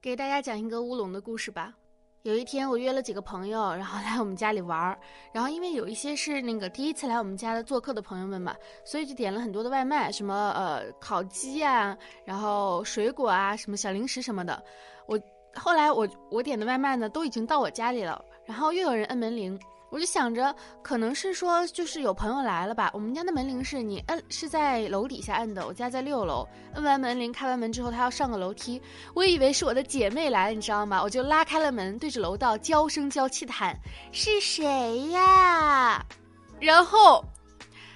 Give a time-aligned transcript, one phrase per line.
[0.00, 1.74] 给大家讲一个乌龙的故事吧。
[2.22, 4.96] 有一天，我约了几个朋友，然后来我们家里玩儿。
[5.32, 14.62] 然后因为有一些是那个第一次来我们家的做客的朋友们嘛，所以就点了很多的外卖，什么呃烤鸡啊，然后水果啊，什么小零食什么的。
[15.06, 15.18] 我
[15.54, 18.24] 后来我我点的外卖呢，都已经到我家里了。
[18.44, 19.58] 然后又有人摁门铃。
[19.90, 22.90] 我就想着，可能是说，就是有朋友来了吧。
[22.92, 25.66] 我们家的门铃是你摁，是在楼底下摁的。
[25.66, 28.80] 我家在六楼，摁完门铃，开完门之后，他要上个楼梯。
[29.14, 31.02] 我以为是我的姐妹来了，你知道吗？
[31.02, 33.74] 我就拉开了门，对着楼道娇声娇气的喊
[34.12, 36.04] ：“是谁呀？”
[36.60, 37.24] 然后。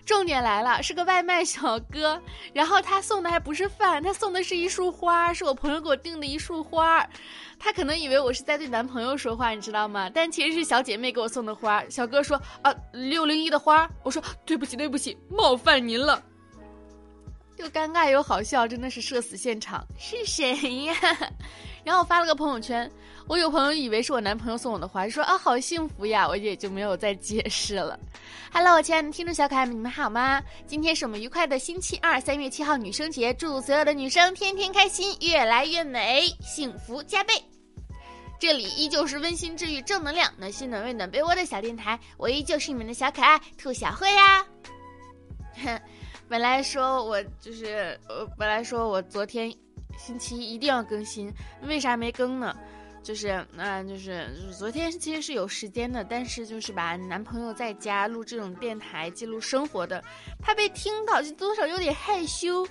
[0.05, 2.20] 重点来了，是个外卖小哥，
[2.52, 7.06] 然后他送的还不是饭，他送的是一束花，是我朋友给我订的一束花。
[7.59, 10.11] 他可能以为我是在对男朋友说话，你知道吗？
[10.12, 11.83] 但其实是小姐妹给我送的花。
[11.88, 13.88] 小哥说啊，六零一的花。
[14.02, 16.20] 我说对不起，对不起，冒犯您了。
[17.59, 19.87] 又尴尬又好笑，真的是社死现场。
[19.97, 20.95] 是谁呀？
[21.84, 22.91] 然后我发了个朋友圈，
[23.27, 27.98] 我有朋友以为是我男朋友送我的花，说啊好幸福呀，我也就没有再解释了。
[28.52, 30.41] Hello，亲爱的听众小可爱们，你们好吗？
[30.66, 37.34] 今天是我们愉快的星期二，三月七号女生节，祝所有的女生天天开心，越来越美，幸福加倍。
[38.38, 44.47] 这里依旧是温馨治愈、正能量、暖心暖胃暖被窝的小电台，我依旧是你们的小可爱兔小慧呀。
[45.64, 45.80] 哼。
[46.28, 49.53] 本来说我就是呃，本来说我昨天
[49.96, 52.56] 星期一一定要更新，为啥没更呢？
[53.02, 60.02] 就是那就是就是昨天其实是有时间的，但是就是把男朋友在家录这种电台记录生活的，
[60.40, 62.66] 怕被听到，就多少有点害羞。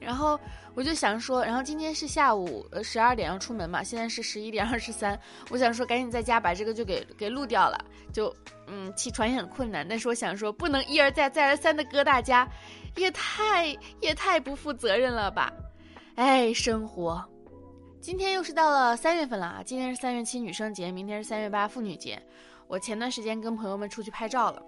[0.00, 0.38] 然后
[0.74, 5.18] 我就想说，然后今天是下午呃十二点要出门嘛，现在是十一点二十三，
[5.50, 7.78] 我想说赶紧在家把这个就给给录掉了，
[8.12, 8.34] 就
[8.66, 12.48] 嗯起床也很困难，但是我想说不能一而再再而三的割大家。
[12.96, 15.52] 也太也太不负责任了吧！
[16.16, 17.24] 哎，生活，
[18.00, 19.62] 今天又是到了三月份了啊！
[19.64, 22.22] 今天是三月七女生节，明天是三月八妇女节。
[22.68, 24.62] 我前段时间跟朋友们出去拍照了，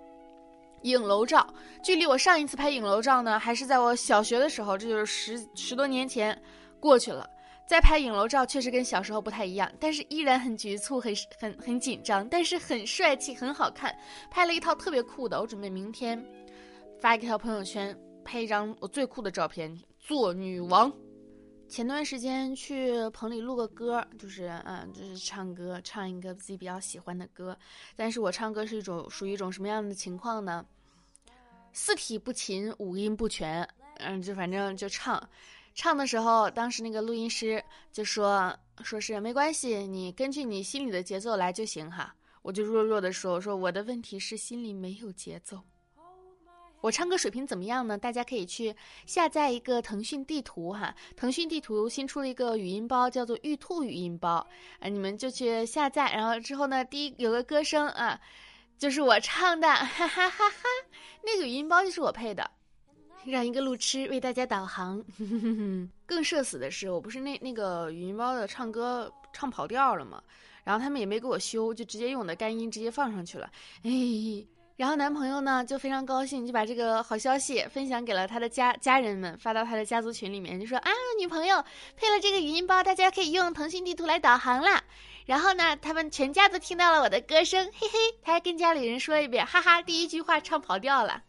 [0.83, 1.46] 影楼照。
[1.84, 6.36] 距离我上一次拍影楼照呢，还是在我小学的时候，这就是十十多年前
[6.80, 7.30] 过去了。
[7.64, 13.96] 再拍影楼照，确实跟小时候不太一样，但是依然很局促，很很很紧张，但是很帅气，很好看。
[14.33, 16.20] 拍了一套特别酷的，我准备明天
[17.01, 17.96] 发一条朋友圈。
[18.24, 20.92] 拍一张我最酷的照片，做女王。
[21.68, 27.56] 前段时间去棚里录个歌，就是嗯，就是唱歌，唱一个自己比较喜欢的歌。
[27.96, 30.64] 但是我唱歌是一种属于一种什么样的情况呢？
[31.72, 33.68] 四体不勤，五音不全，
[33.98, 35.28] 嗯，就反正就唱。
[35.74, 37.62] 唱的时候，当时那个录音师
[37.92, 42.14] 就说，说是没关系，你根据你心里的节奏来就行哈。
[42.40, 45.60] 我就弱弱的说，我说我的问题是心里没有节奏。
[46.81, 47.98] 我唱歌水平怎么样呢？
[47.98, 48.75] 大家可以去
[49.07, 54.47] 下载一个腾讯地图哈，腾讯地图新出了一个语音包，叫做玉兔语音包
[54.79, 58.20] 啊，你们就去下载，然后之后呢，第一有个歌声啊，
[58.79, 60.64] 就是我唱的，哈哈哈哈，
[61.25, 62.48] 那个语音包就是我配的，
[63.25, 65.03] 让一个路痴为大家导航。
[66.07, 70.23] 更社死的是，我不是那那个语音包的唱歌唱跑调了吗？
[70.63, 73.51] 然后他们也没给我修，就直接用我的干音直接放上去了，
[73.83, 73.91] 哎。
[74.77, 81.64] 然后男朋友呢就非常高兴，就把这个好消息分享给了他的家家人们，发到他的家族群里面，就说啊，女朋友
[81.97, 84.85] 配了这个语音包，大家可以用腾讯地图来导航啦。
[85.25, 91.23] 然后呢，他们全家都听到了我的歌声，嘿嘿，他还跟家里人说一遍，哈哈，第一句话唱跑调了。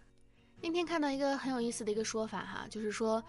[0.62, 3.24] 今天看到一个很有意思的一个说法哈，就是说。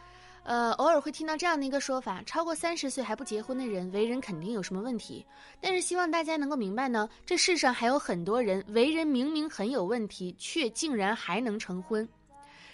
[0.49, 5.23] 呃，偶尔会听到这样的一个说法：超过三十岁还不结婚的人，为人肯定有什么问题。
[5.61, 12.09] 但是希望大家能够明白呢，这世上还有很多人，为人明明很有问题，却竟然还能成婚。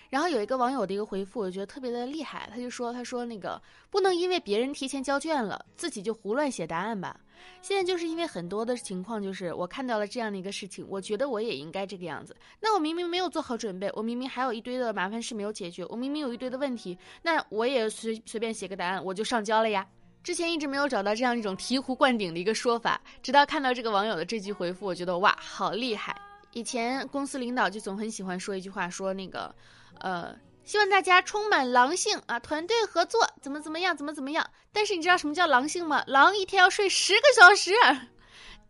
[0.08, 7.18] 然后有一个网友的一个回复，我觉得特别的厉害，他就说：“他说那个不能因为别人提前交卷了，自己就胡乱写答案吧。
[7.62, 12.36] 现在就是因为很多的情况，就是我看到了这样的一个事情，我觉得我也应该这个样子。
[12.60, 19.86] 那我明明没有做好准备，我明明还有一堆的麻烦事没有解决，我明明有一堆的问题，那我也随随便写个答案，我就上交了呀。
[20.22, 26.16] 之前一直没有找到这样一种醍醐灌顶的一个说法，直到看到这个网友的这句回复，我觉得哇，好厉害。
[26.52, 29.54] 以前公司领导就总很喜欢说一句话，说那个。
[30.00, 34.44] 呃，希望大家充满狼性啊，团队合作怎么怎么样，怎么怎么样。
[34.72, 36.02] 但是你知道什么叫狼性吗？
[36.06, 37.72] 狼一天要睡十个小时。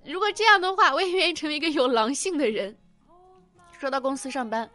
[0.05, 2.76] 如果这样的话，我也愿意成为一个有狼性的人。
[3.79, 4.69] 说到公司上班，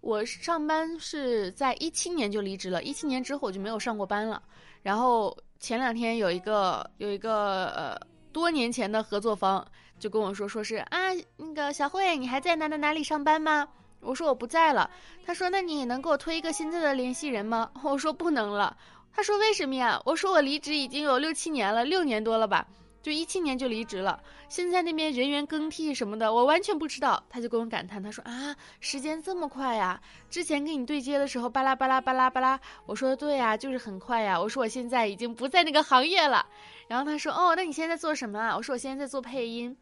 [0.00, 4.42] 我上班是在一七年就离职了，一七年之后我就没有上过班了。
[4.82, 7.98] 然后前两天有一个有一个呃
[8.32, 9.66] 多年前的合作方
[9.98, 13.66] 就跟我说，说是啊，那个小慧，你还在哪哪哪里上班吗？
[14.00, 14.90] 我说我不在了，
[15.24, 17.70] 他说那你能给我推一个现在的联系人吗？
[17.84, 18.76] 我说不能了，
[19.14, 20.00] 他说为什么呀？
[20.04, 22.66] 我说我离职已经有六七年了，六年多了吧。
[23.02, 27.22] 就一七年就离职了，现在那边人员更替什么的，我完全不知道。
[27.30, 29.98] 他就跟我感叹，他说啊，时间这么快呀！
[30.28, 34.38] 之前跟你对接的时候，巴拉巴拉巴拉巴拉，我说对呀，就是很快呀。
[34.38, 36.44] 我说我现在已经不在那个行业了。
[36.88, 38.54] 然后他说，哦，那你现在做什么啊？
[38.54, 39.74] 我说我现在在做配音。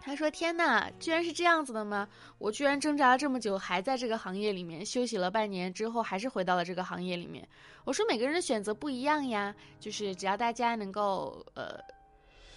[0.00, 2.08] 他说，天哪，居然是这样子的吗？
[2.38, 7.46] 我居然挣扎了这么久，还在这个行业里面休息了半年之后，还是回到了这个行业里面。
[7.84, 11.78] 我说每个人的选择不一样呀，就是只要大家能够呃。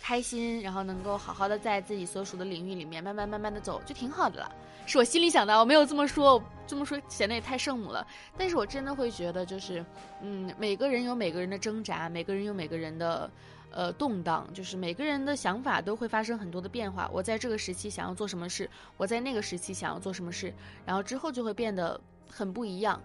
[0.02, 4.52] 开心，然后能够好好的在自己所属的领域里面慢慢慢慢的走，就挺好的了。
[4.88, 8.08] 是我心里想的，我没有这么说，这么说显得也太圣母了。
[8.36, 9.86] 但是我真的会觉得，就是，
[10.22, 13.30] 嗯，每个人有每个人的挣扎，每个人有每个人的，
[13.72, 17.10] 呃，动荡，就是每个人的想法都会发生很多的变化。
[17.14, 20.54] 我在这个时期想要做什么事，我在那个时期想要做什么事，
[20.86, 23.02] 然后之后就会变得很不一样。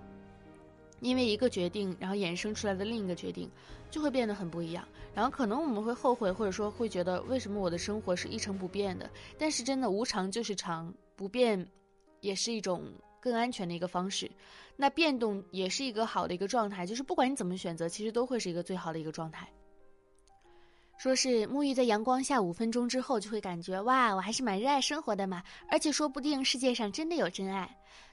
[1.01, 3.51] 因为一个决定，然后衍生出来的另一个决定，
[3.91, 4.89] 就会变得很不一样。
[5.15, 9.11] 然后可能我们会后悔，或者说会觉得为什么我的生活是一成不变的？
[9.37, 11.69] 但是真的无常就是常，不变
[12.21, 12.85] 也是一种
[13.21, 14.31] 更安全的一个方式。
[14.77, 19.47] 那变动也是一个好的一个状态，就是不管你怎么选择，其实都会是一个最好的一个状态。
[20.97, 25.43] 说是沐浴在阳光下五分钟之后，就会感觉哇，我还是蛮热爱生活的嘛。
[25.69, 27.69] 而且说不定世界上真的有真爱。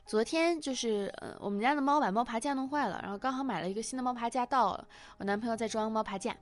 [0.05, 4.85] 昨天就是呃，我们家的猫把猫爬架弄坏了，然后刚好买了一个新的猫爬架到了，
[5.17, 6.35] 我男朋友在装猫爬架，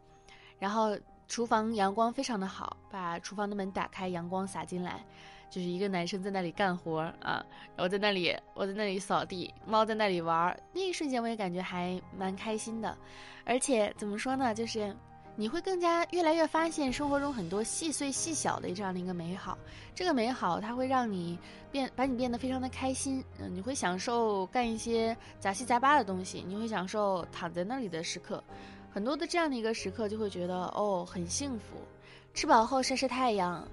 [0.58, 0.98] 然后
[1.28, 5.06] 厨房阳光非常的好，把厨房的门打开，阳光洒进来，
[5.52, 7.46] 就是一个男生在那里干活啊，
[7.76, 12.98] 然后在那里我在那里扫地，猫在那里玩，那一瞬间我也感觉还蛮开心的，
[13.44, 14.96] 而且怎么说呢，就是。
[15.40, 19.58] 你会更加越来越发现生活中很多细碎细小的这样的一个美好，
[19.96, 21.40] 这个美好它会让你
[21.72, 23.24] 变，把你变得非常的开心。
[23.40, 28.44] 嗯，你会享受干一些杂七杂八的东西，你会享受躺在那里的时刻，
[28.92, 31.78] 很多的这样的一个时刻就会觉得哦很幸福。
[32.34, 33.66] 吃饱后晒晒太阳，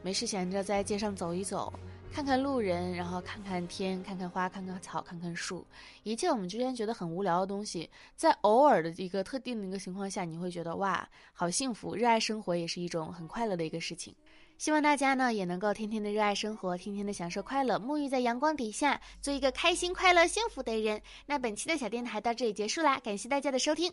[0.00, 1.70] 没事闲着在街上走一走。
[2.12, 5.64] 看看路人，然后看看天，看看花，看看草，看看树，
[6.02, 11.94] 一切我们之前觉得很无聊的东西，在偶尔的一个特定的一个情况下，你会觉得哇，好幸福！
[11.94, 14.14] 热爱生活也是一种很快乐的一个事情。
[14.58, 21.00] 希望大家呢也能够天天的热爱生活，天天的享受快乐，沐浴在阳光底下，做一个开心、快乐、幸福的人。
[21.24, 23.90] 那本期的小电台到这里结束啦，感谢大家的收听。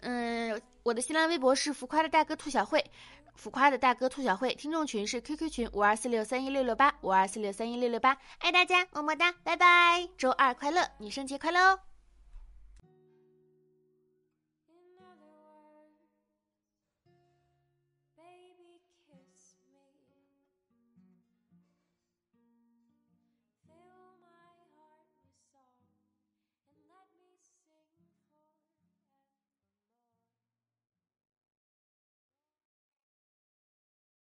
[0.00, 2.84] 嗯，我的新浪微博是浮夸的大哥兔小慧。
[3.40, 11.89] 浮夸的大哥兔小慧，听众群是 QQ 群五二四六三一六六八五二四六三一六六八，爱大家，么么哒，拜拜，周二快乐，女生节快乐哦。